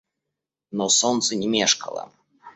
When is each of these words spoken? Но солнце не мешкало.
Но 0.71 0.89
солнце 0.89 1.35
не 1.35 1.47
мешкало. 1.47 2.11